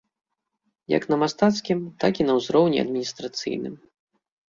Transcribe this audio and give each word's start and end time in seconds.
Як 0.97 1.03
на 1.11 1.15
мастацкім, 1.23 1.79
так 2.03 2.13
і 2.21 2.27
на 2.29 2.33
ўзроўні 2.39 2.81
адміністрацыйным. 2.85 3.75